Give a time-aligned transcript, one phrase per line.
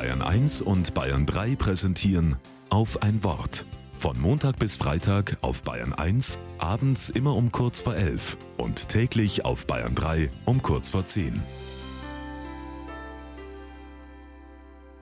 [0.00, 2.36] Bayern 1 und Bayern 3 präsentieren
[2.70, 3.66] auf ein Wort.
[3.92, 9.44] Von Montag bis Freitag auf Bayern 1, abends immer um kurz vor 11 und täglich
[9.44, 11.42] auf Bayern 3 um kurz vor 10.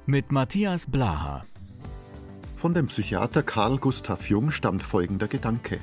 [0.07, 1.43] Mit Matthias Blaha.
[2.57, 5.79] Von dem Psychiater Karl Gustav Jung stammt folgender Gedanke.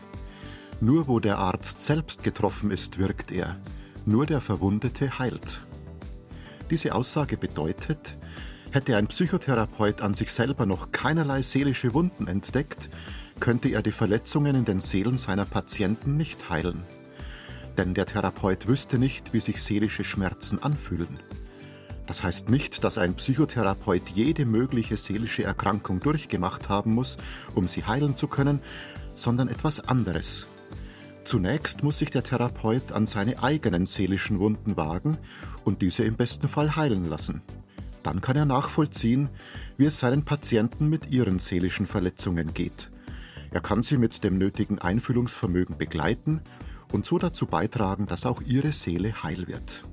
[0.81, 3.61] Nur wo der Arzt selbst getroffen ist, wirkt er.
[4.05, 5.61] Nur der Verwundete heilt.
[6.69, 8.17] Diese Aussage bedeutet,
[8.75, 12.89] hätte ein Psychotherapeut an sich selber noch keinerlei seelische Wunden entdeckt,
[13.39, 16.83] könnte er die Verletzungen in den Seelen seiner Patienten nicht heilen.
[17.77, 21.19] Denn der Therapeut wüsste nicht, wie sich seelische Schmerzen anfühlen.
[22.05, 27.17] Das heißt nicht, dass ein Psychotherapeut jede mögliche seelische Erkrankung durchgemacht haben muss,
[27.55, 28.59] um sie heilen zu können,
[29.15, 30.47] sondern etwas anderes.
[31.23, 35.17] Zunächst muss sich der Therapeut an seine eigenen seelischen Wunden wagen
[35.63, 37.41] und diese im besten Fall heilen lassen.
[38.05, 39.29] Dann kann er nachvollziehen,
[39.77, 42.91] wie es seinen Patienten mit ihren seelischen Verletzungen geht.
[43.49, 46.41] Er kann sie mit dem nötigen Einfühlungsvermögen begleiten
[46.93, 49.83] und so dazu beitragen, dass auch ihre Seele heil wird.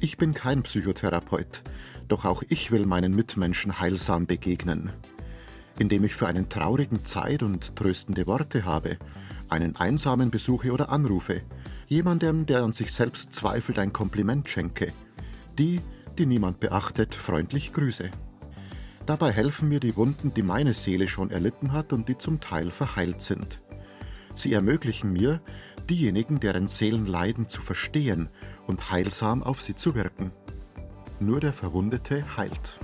[0.00, 1.62] Ich bin kein Psychotherapeut,
[2.08, 4.90] doch auch ich will meinen Mitmenschen heilsam begegnen.
[5.78, 8.98] Indem ich für einen traurigen Zeit und tröstende Worte habe,
[9.48, 11.40] einen einsamen besuche oder anrufe,
[11.86, 14.92] jemandem, der an sich selbst zweifelt, ein Kompliment schenke,
[15.56, 15.80] die,
[16.18, 18.10] die niemand beachtet, freundlich grüße.
[19.06, 22.70] Dabei helfen mir die Wunden, die meine Seele schon erlitten hat und die zum Teil
[22.70, 23.62] verheilt sind.
[24.34, 25.40] Sie ermöglichen mir,
[25.90, 28.28] diejenigen, deren Seelen leiden, zu verstehen
[28.66, 30.30] und heilsam auf sie zu wirken.
[31.20, 32.78] Nur der Verwundete heilt.